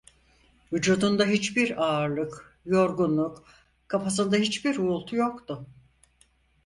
Vücudunda 0.73 1.25
hiçbir 1.25 1.83
ağırlık, 1.87 2.59
yorgunluk, 2.65 3.43
kafasında 3.87 4.35
hiçbir 4.35 4.77
uğultu 4.77 5.15
yoktu. 5.15 5.67